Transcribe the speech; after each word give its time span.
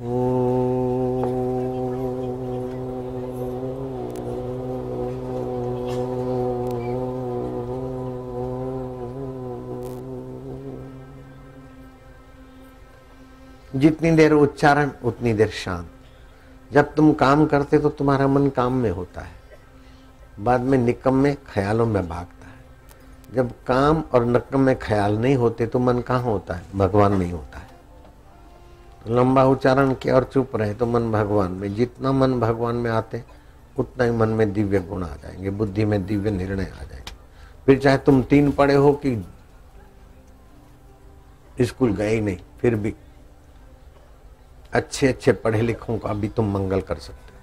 जितनी 0.00 0.16
देर 14.10 14.32
उच्चारण, 14.32 14.90
उतनी 15.04 15.32
देर 15.32 15.48
शांत। 15.48 15.86
जब 16.72 16.94
तुम 16.94 17.12
काम 17.12 17.46
करते 17.46 17.78
तो 17.78 17.88
तुम्हारा 17.88 18.26
मन 18.26 18.48
काम 18.48 18.72
में 18.72 18.90
होता 18.90 19.20
है। 19.20 19.32
बाद 20.40 20.60
में 20.60 20.78
निकम 20.78 21.14
में 21.14 21.36
ख्यालों 21.54 21.86
में 21.86 22.08
भागता 22.08 22.46
है। 22.46 22.64
जब 23.34 23.50
काम 23.66 24.04
और 24.14 24.24
नकम 24.24 24.60
में 24.60 24.78
ख्याल 24.78 25.18
नहीं 25.18 25.36
होते 25.36 25.66
तो 25.66 25.78
मन 25.78 26.00
कहाँ 26.00 26.22
होता 26.22 26.54
है? 26.54 26.62
भगवान 26.74 27.16
नहीं 27.16 27.32
होता 27.32 27.58
है। 27.58 27.69
लंबा 29.08 29.44
उच्चारण 29.44 29.94
किया 29.94 30.14
और 30.14 30.24
चुप 30.24 30.56
रहे 30.56 30.74
तो 30.74 30.86
मन 30.86 31.12
भगवान 31.12 31.52
में, 31.52 31.74
जितना 31.74 32.12
मन 32.12 32.40
भगवान 32.40 32.76
में 32.76 32.90
आते, 32.90 33.24
उतना 33.78 34.04
ही 34.04 34.10
मन 34.10 34.28
में 34.28 34.52
दिव्य 34.52 34.80
गुण 34.80 35.04
आ 35.04 35.16
जाएँगे, 35.16 35.50
बुद्धि 35.50 35.84
में 35.84 36.06
दिव्य 36.06 36.30
निर्णय 36.30 36.64
आ 36.64 36.84
जाएँगे। 36.84 37.12
फिर 37.66 37.78
चाहे 37.78 37.98
तुम 37.98 38.22
तीन 38.22 38.52
पढ़े 38.52 38.74
हो 38.74 38.92
कि 38.92 39.24
स्कूल 41.60 41.94
गए 41.94 42.14
ही 42.14 42.20
नहीं, 42.20 42.36
फिर 42.58 42.74
भी 42.74 42.94
अच्छे 44.72 45.08
अच्छे 45.08 45.32
पढ़े 45.32 45.60
लिखों 45.60 45.98
का 45.98 46.12
भी 46.12 46.28
तुम 46.28 46.52
मंगल 46.52 46.80
कर 46.80 46.96
सकते 46.96 47.32
हो। 47.34 47.40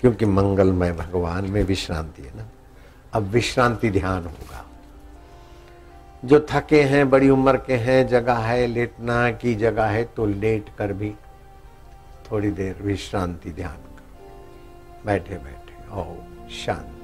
क्योंकि 0.00 0.26
मंगलमय 0.26 0.92
भगवान 0.92 1.44
में 1.44 1.62
विश्रांति 1.62 2.22
है 2.22 2.36
ना। 2.36 2.46
अब 3.12 3.22
विश्रांति 3.22 3.90
ध्यान 3.90 4.24
होगा। 4.24 4.70
जो 6.24 6.46
थके 6.50 6.82
हैं, 6.82 7.10
बड़ी 7.10 7.28
उम्र 7.30 7.56
के 7.56 7.76
हैं, 7.76 8.06
जगह 8.08 8.34
है 8.34 8.66
लेटना 8.66 9.30
की 9.30 9.54
जगह 9.54 9.86
है 9.86 10.04
तो 10.04 10.26
लेट 10.26 10.68
कर 10.78 10.92
भी 10.92 11.14
थोड़ी 12.30 12.50
देर 12.50 12.82
विश्रांति 12.82 13.50
ध्यान 13.50 13.76
करो। 13.76 15.04
बैठे 15.06 15.38
बैठे 15.38 15.74
ओ 15.90 16.04
शांति। 16.50 16.94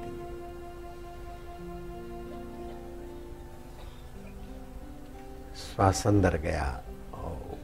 श्वास 5.55 6.07
अंदर 6.07 6.37
गया 6.37 6.81
और 7.13 7.57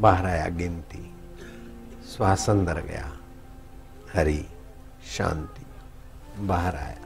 बाहर 0.00 0.26
आया 0.26 0.48
गिनती। 0.48 1.14
श्वास 2.16 2.50
अंदर 2.50 2.80
गया, 2.80 3.12
हरी, 4.12 4.46
शांति। 5.16 5.66
बाहर 6.46 6.76
आया। 6.76 7.03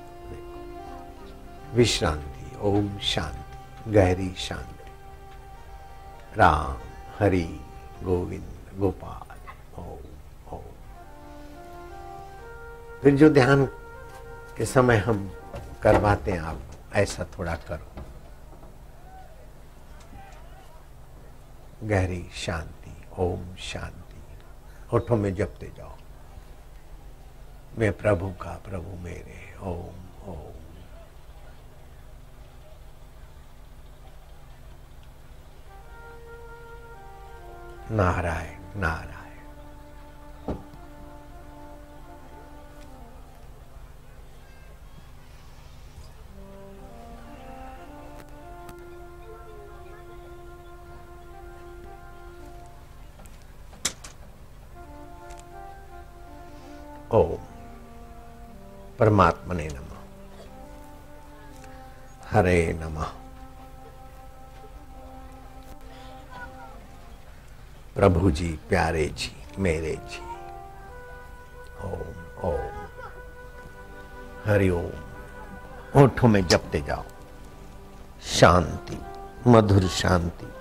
विश्रांति, 1.74 2.58
ओम 2.61 2.98
शांति, 2.98 3.92
गहरी 3.92 4.34
शांति। 4.34 4.91
राम, 6.36 6.78
हरि, 7.19 7.61
गोविंद, 8.02 8.78
गोपाल, 8.78 9.36
ओम 9.83 9.98
ओम। 10.52 10.62
फिर 13.02 13.16
जो 13.16 13.30
ध्यान 13.30 13.66
के 14.56 14.66
समय 14.66 14.96
हम 14.96 15.33
करवाते 15.83 16.33
हैं, 16.33 16.41
आप 16.41 16.61
ऐसा 16.94 17.27
थोड़ा 17.39 17.55
करो। 17.55 18.02
गहरी 21.84 22.30
शांति, 22.34 23.05
ओम 23.19 23.56
शांति। 23.56 24.22
होठों 24.92 25.16
में 25.16 25.34
जपते 25.34 25.72
जाओ। 25.77 25.96
मैं 27.78 27.92
प्रभु 27.92 28.30
का 28.30 28.61
प्रभु 28.64 28.96
मेरे, 28.96 29.58
ओम 29.62 30.28
ओम। 30.28 30.58
नारायण 37.91 38.81
नारायण। 38.81 39.14
ओम। 57.12 57.36
परमात्मने 58.98 59.68
नम। 59.68 59.89
हरे 62.30 62.73
नमः। 62.73 63.27
प्रभु 67.98 68.31
जी 68.31 68.61
प्यारे 68.69 69.07
जी, 69.07 69.45
मेरे 69.59 69.98
जी। 70.11 70.20
ओम 71.85 72.51
ओम। 72.51 72.69
हरिओम 74.45 76.03
ओठों 76.03 76.29
में 76.29 76.47
जपते 76.47 76.81
जाओ। 76.81 77.05
शांति, 78.23 78.98
मधुर 79.47 79.83
शांति, 79.83 80.53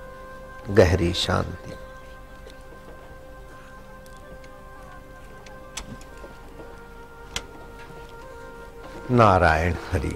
गहरी 0.73 1.13
शांति। 1.13 1.73
नारायण 9.11 9.75
हरि। 9.91 10.15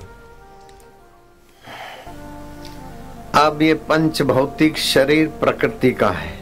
अब 3.35 3.61
ये 3.61 3.73
पंच 3.73 4.21
भौतिक 4.21 4.77
शरीर 4.77 5.27
प्रकृति 5.27 5.91
का 5.91 6.09
है। 6.09 6.40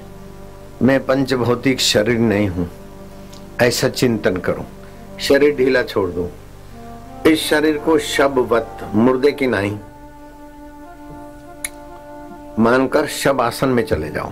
मैं 0.81 1.05
पंच 1.05 1.33
भौतिक 1.33 1.79
शरीर 1.79 2.19
नहीं 2.19 2.47
हूँ। 2.47 2.69
ऐसा 3.61 3.89
चिंतन 3.89 4.37
करो। 4.37 4.65
शरीर 5.19 5.55
ढीला 5.55 5.81
छोड़ 5.83 6.09
दो। 6.09 6.29
इस 7.27 7.43
शरीर 7.43 7.77
को 7.77 7.97
शबवत, 7.99 8.79
मुर्दे 8.95 9.31
की 9.31 9.47
नहीं 9.47 9.77
मानकर 12.59 13.07
शब 13.07 13.41
आसन 13.41 13.69
में 13.69 13.85
चले 13.85 14.09
जाओ 14.09 14.29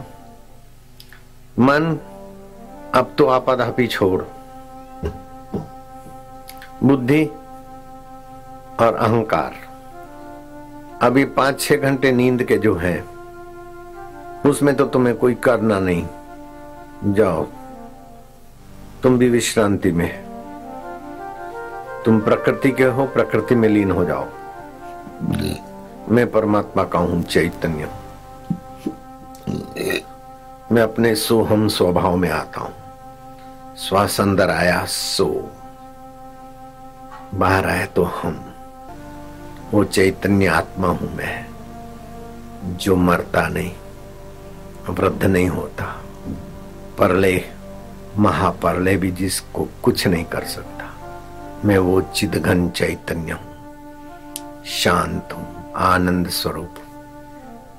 मन, 1.60 1.98
अब 2.96 3.14
तो 3.18 3.26
आपाधापी 3.26 3.88
छोड़। 3.88 4.22
बुद्धि 6.84 7.24
और 8.80 8.96
अहंकार। 8.96 9.56
अभी 11.02 11.26
पाँच 11.26 11.62
छह 11.62 11.76
घंटे 11.76 12.12
नींद 12.12 12.44
के 12.44 12.58
जो 12.58 12.76
है, 12.76 13.04
उसमें 14.46 14.76
तो 14.76 14.86
तुम्हें 14.86 15.16
कोई 15.16 15.36
करना 15.36 15.80
नहीं। 15.80 16.06
जाओ। 17.06 17.48
तुम 19.04 19.18
भी 19.18 19.30
विश्रांति 19.30 19.92
में। 19.92 20.28
तुम 22.06 22.20
प्रकृति 22.20 22.72
के 22.72 22.84
हो, 22.84 23.06
प्रकृति 23.06 23.56
में 23.56 23.70
लीन 23.70 23.92
हो 23.92 24.06
जाओ। 24.06 24.26
मैं 26.10 26.32
परमात्मा 26.32 26.84
का 26.84 27.00
हूँ, 27.00 27.24
चैतन्य। 27.24 27.90
मैं 30.72 30.82
अपने 30.82 31.16
सोहम 31.16 31.68
स्वभाव 31.68 32.16
में 32.16 32.30
आता 32.30 32.62
हूँ। 32.62 32.74
श्वास 33.78 34.22
अंदर 34.22 34.50
आया, 34.50 34.86
सो। 34.86 35.52
बाहर 37.34 37.66
आए 37.66 37.86
तो 37.86 38.04
हम। 38.04 38.54
वो 39.72 39.84
चैतन्य 39.84 40.48
आत्मा 40.48 40.88
हूँ 40.88 41.16
मैं, 41.16 41.46
जो 42.64 42.96
मरता 42.96 43.48
नहीं, 43.48 43.72
वृद्ध 44.90 45.24
नहीं 45.24 45.50
होता। 45.50 46.02
परले 47.00 47.44
महापरले 48.18 48.98
भी 48.98 49.12
जिसको 49.12 49.68
कुछ 49.84 50.08
नहीं 50.08 50.26
कर 50.26 50.44
सकता। 50.44 50.86
मैं 51.66 51.78
वो 51.78 52.02
चिदघन 52.02 52.70
चैतन्य 52.70 53.32
हूँ। 53.32 54.64
शांत 54.66 55.34
हूँ, 55.34 55.74
आनंद 55.76 56.28
स्वरूप 56.28 56.76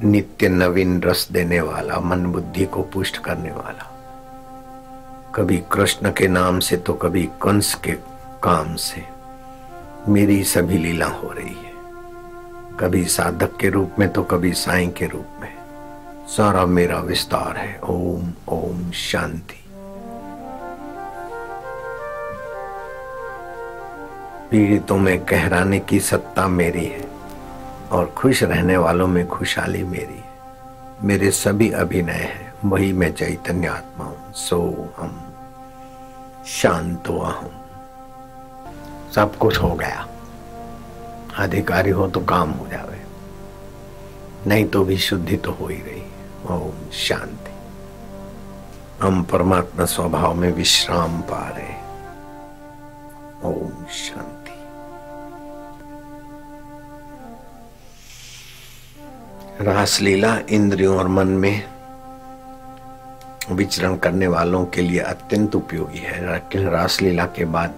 नित्य 0.04 0.48
नवीन 0.48 1.02
रस 1.02 1.28
देने 1.32 1.60
वाला, 1.60 2.00
मन 2.00 2.26
बुद्धि 2.26 2.64
को 2.64 2.82
पुष्ट 2.82 3.18
करने 3.18 3.50
वाला। 3.50 3.94
कभी 5.34 5.56
कृष्ण 5.72 6.12
के 6.12 6.28
नाम 6.28 6.58
से 6.58 6.76
तो 6.76 6.92
कभी 6.94 7.28
कंस 7.42 7.74
के 7.74 7.92
काम 8.42 8.74
से 8.74 9.04
मेरी 10.08 10.44
सभी 10.44 10.78
लीला 10.78 11.06
हो 11.06 11.32
रही 11.32 11.54
है। 11.54 11.72
कभी 12.80 13.04
साधक 13.04 13.56
के 13.56 13.68
रूप 13.68 13.98
में 13.98 14.08
तो 14.12 14.22
कभी 14.22 14.52
साईं 14.52 14.90
के 14.90 15.06
रूप 15.06 15.40
में। 15.40 15.57
सारा 16.28 16.66
मेरा 16.66 16.98
विस्तार 16.98 17.56
है। 17.56 17.80
ओम 17.80 18.32
ओम, 18.48 18.90
शांति। 18.90 19.64
पीड़ितों 24.50 24.96
में 24.96 25.24
कहराने 25.24 25.78
की 25.78 26.00
सत्ता 26.00 26.48
मेरी 26.48 26.84
है 26.84 27.08
और 27.92 28.14
खुश 28.16 28.42
रहने 28.42 28.76
वालों 28.76 29.06
में 29.06 29.26
खुशहाली 29.28 29.82
मेरी 29.84 30.14
है। 30.14 30.24
मेरे 31.02 31.30
सभी 31.30 31.70
अभिनय 31.70 32.12
है, 32.12 32.52
वही 32.64 32.92
मैं 32.92 33.12
चैतन्य 33.12 33.66
आत्मा 33.66 34.04
हूँ। 34.04 34.32
सो 34.32 34.60
हम 34.96 35.34
शांत 36.46 37.08
हूँ 37.08 37.50
सब 39.14 39.36
कुछ 39.36 39.58
हो 39.58 39.74
गया। 39.74 40.08
अधिकारी 41.38 41.90
हो 41.90 42.08
तो 42.08 42.20
काम 42.20 42.50
हो 42.50 42.66
जावे। 42.66 43.02
नहीं 44.46 44.64
तो 44.64 44.84
भी 44.84 44.98
शुद्धि 44.98 45.36
तो 45.36 45.52
हो 45.52 45.66
ही 45.66 45.76
गई 45.76 46.02
ओम 46.50 46.90
शांति। 46.92 47.52
हम 49.02 49.22
परमात्मा 49.22 49.84
स्वभाव 49.84 50.34
में 50.34 50.52
विश्राम 50.52 51.20
पा 51.20 51.48
रहे 51.48 51.74
ओम 53.44 53.84
शांति। 53.84 54.56
रासलीला 59.64 60.38
इंद्रियों 60.50 60.96
और 60.98 61.08
मन 61.08 61.26
में 61.26 61.64
विचरण 63.50 63.96
करने 63.96 64.26
वालों 64.26 64.64
के 64.66 64.82
लिए 64.82 65.00
अत्यंत 65.00 65.54
उपयोगी 65.56 65.98
है। 65.98 66.40
रासलीला 66.70 67.24
के 67.24 67.44
बाद 67.44 67.74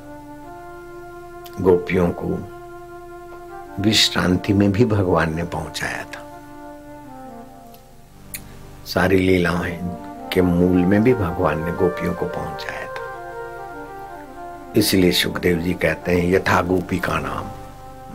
गोपियों 1.60 2.10
को 2.10 2.28
विश्रांति 3.82 4.52
में 4.52 4.72
भी 4.72 4.84
भगवान 4.84 5.34
ने 5.34 5.44
पहुँचाया 5.44 6.04
था। 6.04 6.29
सारी 8.94 9.16
लीलाएँ 9.16 9.78
के 10.32 10.42
मूल 10.42 10.78
में 10.84 11.02
भी 11.02 11.14
भगवान 11.14 11.64
ने 11.64 11.72
गोपियों 11.72 12.14
को 12.14 12.26
पहुँचाया 12.26 12.86
था। 12.86 13.04
इसलिए 14.76 15.12
सुखदेव 15.12 15.58
जी 15.58 15.74
कहते 15.74 16.12
हैं, 16.12 16.30
यथा 16.30 16.62
गोपी 16.62 16.98
का 16.98 17.18
नाम। 17.18 17.44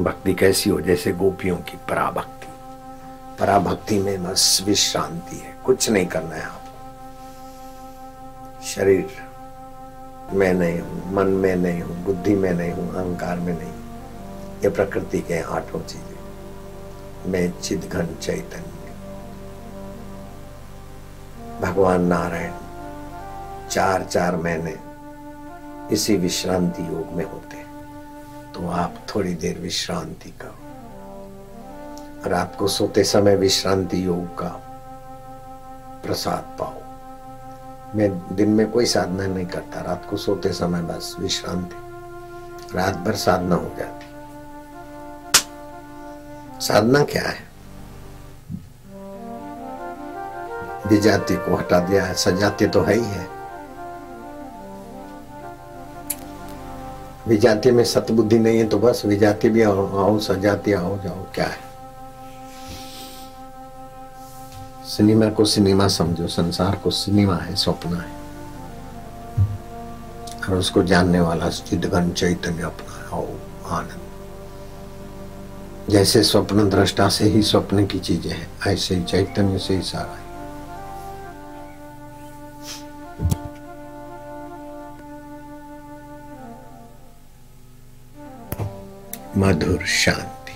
भक्ति 0.04 0.33
कैसी 0.33 0.69
हो? 0.69 0.81
जैसे 0.81 1.12
गोपियों 1.12 1.57
की 1.57 1.77
पराभक्ति। 1.77 2.48
पराभक्ति 3.39 4.00
में 4.00 4.24
बस 4.24 4.63
विश्रांति 4.66 5.36
है। 5.36 5.56
कुछ 5.66 5.89
नहीं 5.89 6.06
करना 6.06 6.36
है 6.36 6.44
आपको। 6.44 6.72
शरीर 8.63 9.07
मैं 10.33 10.54
नहीं 10.54 10.80
हूँ, 10.80 11.13
मन 11.13 11.28
में 11.28 11.56
नहीं 11.56 11.81
हूँ, 11.81 12.04
बुद्धि 12.04 12.36
में 12.36 12.54
नहीं 12.54 12.71
हूँ, 12.71 12.95
अहंकार 12.95 13.39
में 13.39 13.57
नहीं 13.57 13.71
ये 14.63 14.69
प्रकृति 14.69 15.19
के 15.19 15.42
आठों 15.42 15.80
चीज़ें। 15.80 17.31
मैं 17.31 17.62
चिद 17.62 17.89
घन 17.94 18.07
चैतन्य। 18.21 18.75
भगवान 21.62 22.02
नारायण 22.02 22.54
चार 23.69 24.04
चार 24.04 24.36
महीने 24.36 24.75
इसी 25.92 26.16
विश्रांति 26.16 26.81
योग 26.81 27.12
में 27.12 27.25
होते 27.25 27.57
हैं। 27.57 27.66
तो 28.54 28.69
आप 28.69 28.96
थोड़ी 29.16 29.36
देर 29.36 29.60
विश्रांति 29.60 30.30
करो। 30.30 30.56
रात 32.30 32.56
को 32.60 32.68
सोते 32.68 33.04
समय 33.04 33.36
विश्रांति 33.36 34.06
योग 34.06 34.38
का 34.38 34.48
प्रसाद 36.06 36.57
पाओ। 36.60 36.74
मैं 37.98 38.36
दिन 38.36 38.50
में 38.50 38.72
कोई 38.72 38.86
साधना 38.86 39.28
नहीं 39.28 39.46
करता, 39.46 39.81
रात 39.81 40.07
को 40.10 40.18
सोते 40.18 40.54
समय 40.54 40.81
बस 40.81 41.16
विश्रांति। 41.19 41.75
रात 42.78 42.96
भर 42.96 43.16
साधना 43.16 43.56
हो 43.56 43.72
जाती। 43.78 44.06
साधना 46.66 47.04
क्या 47.04 47.24
है? 47.24 47.55
विजाति 50.85 51.35
को 51.35 51.55
हटा 51.55 51.79
दिया 51.79 52.05
है, 52.05 52.13
सजाती 52.13 52.67
तो 52.67 52.81
है 52.81 52.95
ही 52.95 53.05
है। 53.05 53.27
विजाति 57.27 57.71
में 57.71 57.83
सतबुद्धि 57.83 58.39
नहीं 58.39 58.57
है 58.57 58.67
तो 58.67 58.79
बस 58.79 59.01
विजाति 59.05 59.49
भी 59.49 59.61
आओ 59.61 59.97
आओ, 59.97 60.19
सजाती 60.19 60.73
आओ, 60.73 60.97
जाओ, 60.97 61.25
क्या 61.35 61.45
है? 61.45 61.65
सिनेमा 64.85 65.29
को 65.29 65.45
सिनेमा 65.45 65.87
समझो, 65.87 66.27
संसार 66.27 66.75
को 66.75 66.91
सिनेमा 66.91 67.35
है 67.35 67.55
स्वप्न 67.55 67.95
है। 67.95 68.15
और 70.49 70.55
उसको 70.55 70.83
जानने 70.83 71.19
वाला 71.19 71.49
चिदघन 71.49 72.11
चैतन्य 72.11 72.63
अपना 72.63 73.17
है 73.17 73.25
आनंद। 73.65 74.01
जैसे 75.89 76.23
स्वप्न 76.23 76.69
दृष्टा 76.69 77.09
से 77.09 77.25
ही 77.25 77.41
स्वप्न 77.41 77.87
की 77.87 77.99
चीज़ें 77.99 78.31
हैं, 78.31 78.49
ऐसे 78.67 78.95
ही 78.95 79.03
चैतन्य 79.03 79.59
से 79.59 79.75
ही 79.75 79.81
सारा 79.81 80.15
है। 80.17 80.25
मधुर 89.37 89.85
शांति 89.85 90.53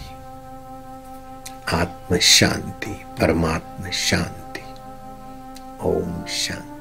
आत्म 1.73 2.17
शांति 2.17 2.93
परमात्म 3.21 3.89
शांति 3.91 4.63
ओम 5.81 6.25
शांति। 6.25 6.78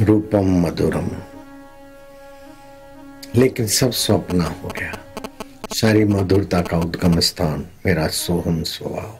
रूपम 0.00 0.50
मधुरम। 0.60 1.08
लेकिन 3.34 3.66
सब 3.66 3.90
स्वप्न 3.90 4.40
हो 4.40 4.68
गया। 4.68 4.98
सारी 5.74 6.04
मधुरता 6.04 6.60
का 6.60 6.78
उद्गम 6.78 7.18
स्थान 7.20 7.66
मेरा 7.86 8.06
सोहम 8.08 8.62
स्वभाव। 8.62 9.18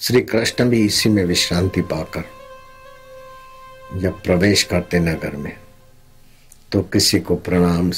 श्री 0.00 0.20
कृष्ण 0.22 0.64
भी 0.64 0.84
इसी 0.84 1.08
में 1.08 1.24
विश्रांति 1.24 1.80
पाकर 1.82 2.24
जब 3.98 4.22
प्रवेश 4.22 4.62
करते 4.62 4.98
नगर 4.98 5.36
में 5.36 5.56
तो 6.72 6.82
किसी 6.82 7.20
को 7.20 7.36
प्रणाम 7.36 7.90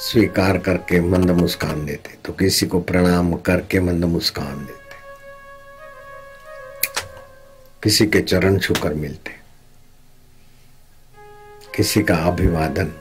स्वीकार 0.00 0.58
करके 0.58 1.00
मंद 1.00 1.30
मुस्कान 1.30 1.86
देते 1.86 2.16
तो 2.24 2.32
किसी 2.32 2.66
को 2.66 2.80
प्रणाम 2.80 3.34
करके 3.36 3.80
मंद 3.80 4.04
मुस्कान 4.04 4.66
देते। 4.66 4.77
किसी 7.82 8.06
के 8.06 8.20
चरण 8.20 8.58
छूकर 8.58 8.94
मिलते, 8.94 9.30
किसी 11.76 12.02
का 12.02 12.16
अभिवादन 12.16 12.92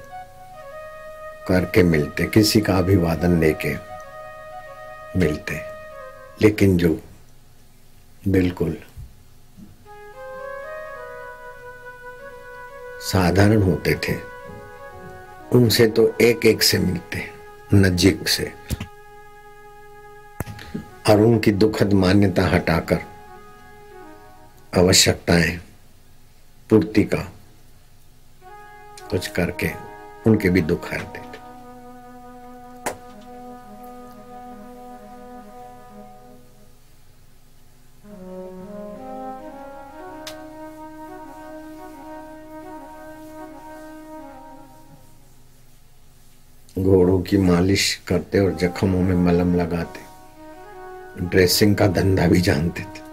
करके 1.47 1.83
मिलते, 1.83 2.25
किसी 2.25 2.61
का 2.61 2.77
अभिवादन 2.77 3.39
लेके 3.39 3.73
मिलते। 5.19 5.61
लेकिन 6.41 6.77
जो 6.77 7.01
बिल्कुल 8.27 8.77
साधारण 13.01 13.61
होते 13.61 13.99
थे, 14.07 14.15
उनसे 15.51 15.87
तो 15.87 16.15
एक 16.21 16.45
एक 16.45 16.63
से 16.63 16.77
मिलते, 16.77 17.23
नजीक 17.73 18.27
से। 18.27 18.51
और 21.09 21.21
उनकी 21.21 21.51
दुखद 21.51 21.93
मान्यता 21.93 22.47
हटाकर 22.47 23.16
आवश्यकताएँ 24.77 25.57
पूर्ति 26.69 27.03
का 27.03 27.21
कुछ 29.11 29.27
करके 29.27 29.69
उनके 30.27 30.49
भी 30.49 30.61
दुख 30.61 30.93
हर 30.93 31.01
देते 31.01 31.25
घोड़ों 46.83 47.21
की 47.21 47.37
मालिश 47.37 47.93
करते 48.07 48.39
और 48.39 48.55
जख्मों 48.55 49.01
में 49.01 49.15
मलम 49.15 49.55
लगाते। 49.55 49.99
ड्रेसिंग 51.23 51.75
का 51.75 51.87
धंधा 51.87 52.27
भी 52.27 52.41
जानते 52.41 52.81
थे। 52.81 53.06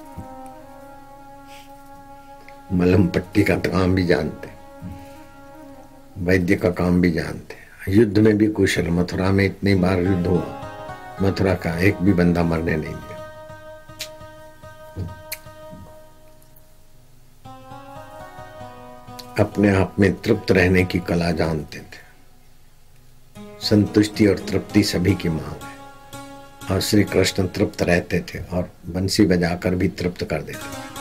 मलम 2.74 3.06
पट्टी 3.06 3.42
का 3.42 3.56
काम 3.56 3.94
भी 3.94 4.06
जानते 4.06 4.48
वैद्य 6.24 6.56
का 6.56 6.70
काम 6.70 7.00
भी 7.00 7.10
जानते 7.10 7.92
युद्ध 7.92 8.18
में 8.18 8.36
भी 8.38 8.46
कुशल, 8.46 8.88
मथुरा 8.88 9.30
में 9.30 9.44
इतनी 9.44 9.74
बार 9.74 10.00
युद्ध 10.00 10.26
हुआ, 10.26 10.60
मथुरा 11.22 11.54
का 11.54 11.78
एक 11.78 11.96
भी 12.02 12.12
बंदा 12.12 12.42
मरने 12.42 12.76
नहीं 12.76 12.94
दिया 12.94 13.12
अपने 19.38 19.70
आप 19.76 19.96
में 20.00 20.12
तृप्त 20.14 20.50
रहने 20.52 20.84
की 20.84 20.98
कला 20.98 21.30
जानते 21.32 21.78
थे। 21.78 22.02
संतुष्टि 23.60 24.26
और 24.26 24.38
तृप्ति 24.38 24.82
सभी 24.82 25.14
की 25.14 25.28
मांग 25.28 25.62
है। 25.62 25.72
और 26.70 26.80
श्री 26.80 27.02
कृष्ण 27.04 27.46
तृप्त 27.46 27.82
रहते 27.82 28.20
थे 28.20 28.38
और 28.38 28.70
बंसी 28.86 29.26
बजाकर 29.26 29.74
भी 29.74 29.88
तृप्त 29.88 30.24
कर 30.24 30.42
देते 30.42 30.93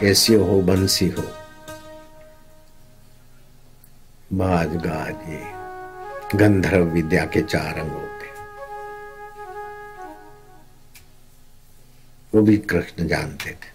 कैसी 0.00 0.34
हो, 0.34 0.60
बंसी 0.62 1.08
हो। 1.08 1.22
बाज 4.32 4.76
गाज, 4.76 6.38
गंधर्व 6.38 6.84
विद्या 6.84 7.24
के 7.24 7.42
चार 7.42 7.78
अंग 7.78 7.90
होते 7.90 8.28
वो 12.34 12.42
भी 12.42 12.56
कृष्ण 12.56 13.06
जानते 13.06 13.50
थे। 13.50 13.70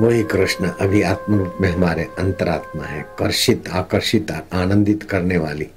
वही 0.00 0.22
कृष्ण 0.22 0.70
अभी 0.70 1.02
आत्म 1.02 1.38
रूप 1.38 1.58
में 1.60 1.70
हमारे 1.70 2.04
अंतरात्मा 2.18 2.84
है, 2.84 3.02
कर्षित, 3.18 3.68
आकर्षित, 3.68 4.30
आनंदित 4.52 5.02
करने 5.02 5.38
वाली। 5.38 5.70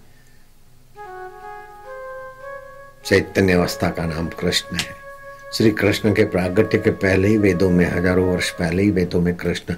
चैतन्य 3.05 3.53
अवस्था 3.53 3.89
का 3.89 4.05
नाम 4.05 4.27
कृष्ण 4.29 4.77
है। 4.77 5.08
श्री 5.53 5.71
कृष्ण 5.71 6.13
के 6.13 6.23
प्रागट्य 6.23 6.77
के 6.77 6.91
पहले 6.91 7.27
ही 7.27 7.37
वेदों 7.37 7.69
में 7.69 7.85
हज़ारों 7.85 8.25
वर्ष 8.25 8.49
पहले 8.49 8.83
ही 8.83 8.91
वेदों 8.91 9.21
में 9.21 9.35
कृष्ण 9.35 9.75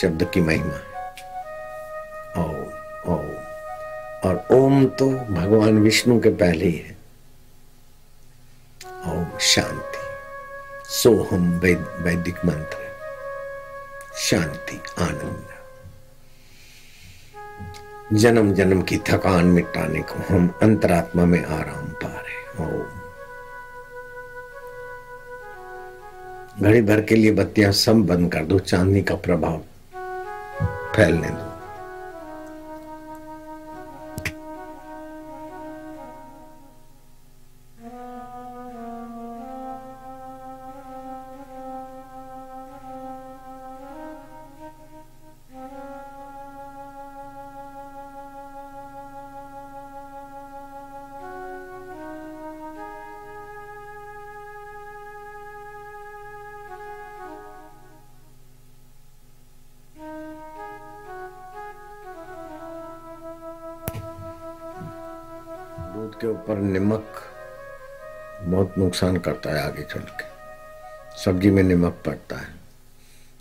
शब्द 0.00 0.30
की 0.34 0.40
महिमा 0.40 0.74
है। 0.74 0.82
ओम 2.36 2.56
ओम। 3.12 3.28
और 4.28 4.46
ओम 4.50 4.86
तो 4.86 5.10
भगवान 5.10 5.78
विष्णु 5.78 6.20
के 6.20 6.28
पहले 6.28 6.64
ही 6.64 6.76
है। 6.78 6.96
ओम 9.06 9.38
शांति। 9.38 10.02
सोहम 10.88 11.48
वैद, 11.58 11.86
वैदिक 12.00 12.44
मंत्र 12.44 12.78
शांति 14.18 14.80
आनंद। 14.98 15.46
जन्म 18.12 18.52
जन्म 18.54 18.82
की 18.82 18.98
थकान 18.98 19.44
मिटाने 19.44 20.02
को 20.02 20.34
हम 20.34 20.54
अंतरात्मा 20.62 21.24
में 21.24 21.44
आराम 21.44 21.86
पा 22.02 22.08
रहे 22.08 22.64
ओम। 22.64 23.03
घड़ी 26.64 26.80
भर 26.82 27.00
के 27.00 27.14
लिए 27.14 27.32
बत्तियाँ 27.32 27.72
सब 27.72 28.06
बंद 28.06 28.32
कर 28.32 28.44
दो 28.44 28.58
चांदनी 28.58 29.02
का 29.02 29.14
प्रभाव 29.14 29.58
फैलने 30.96 31.28
दो। 31.28 31.53
दूध 66.14 66.20
के 66.20 66.26
ऊपर 66.26 66.58
नमक 66.58 67.12
बहुत 68.42 68.74
नुकसान 68.78 69.16
करता 69.16 69.50
है 69.50 69.64
आगे 69.64 69.82
चल 69.82 70.00
के। 70.00 70.24
सब्ज़ी 71.24 71.50
में 71.50 71.62
नमक 71.62 72.02
पड़ता 72.06 72.36
है। 72.36 72.46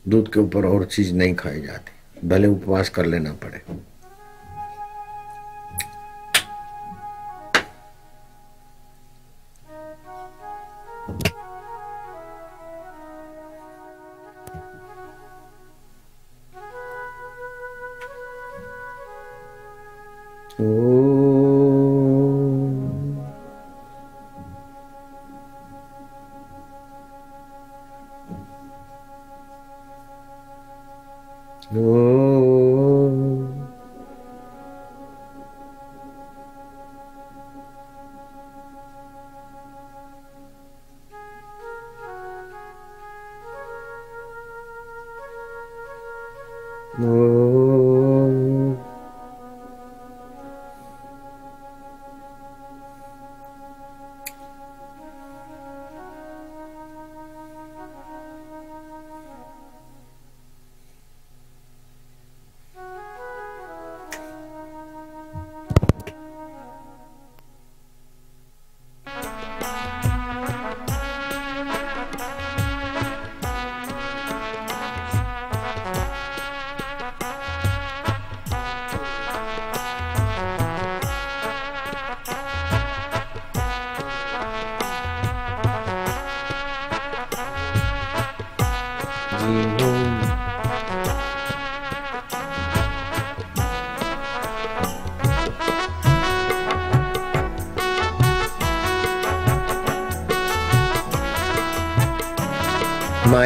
दूध 0.07 0.33
के 0.33 0.39
ऊपर 0.39 0.65
और 0.65 0.85
चीज़ 0.85 1.13
नहीं 1.13 1.35
खाई 1.35 1.61
जाती। 1.61 2.27
भले 2.27 2.47
उपवास 2.47 2.89
कर 2.89 3.05
लेना 3.05 3.33
पड़े। 3.33 3.61
ओ 31.71 32.12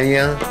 जी 0.07 0.46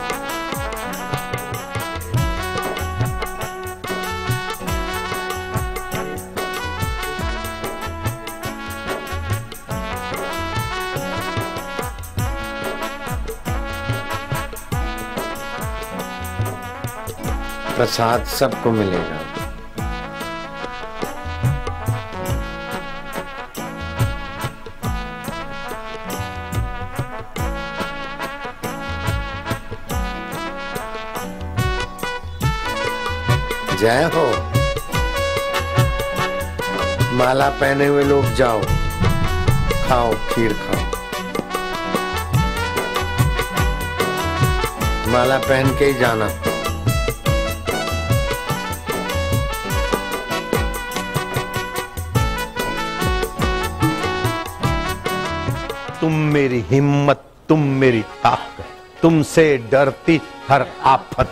प्रसाद 17.76 18.25
सबको 18.25 18.71
मिलेगा। 18.71 19.18
जय 33.80 34.04
हो। 34.14 34.26
माला 37.12 37.49
पहने 37.49 37.87
हुए 37.87 38.04
लोग 38.04 38.25
जाओ। 38.35 38.62
खाओ, 39.88 40.14
खीर 40.14 40.52
खाओ। 40.52 40.83
माला 45.09 45.38
पहन 45.38 45.78
के 45.78 45.85
ही 45.85 45.95
जाना। 45.95 46.45
तुम 56.00 56.12
मेरी 56.32 56.60
हिम्मत 56.70 57.22
तुम 57.48 57.60
मेरी 57.80 58.02
ताकत 58.22 59.00
तुमसे 59.02 59.44
डरती 59.72 60.20
हर 60.48 60.66
आफत। 60.84 61.30